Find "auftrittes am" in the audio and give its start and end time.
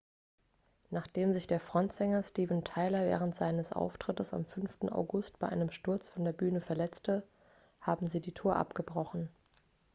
3.71-4.45